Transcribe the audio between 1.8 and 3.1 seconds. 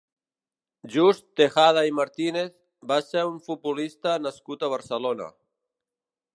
i Martínez va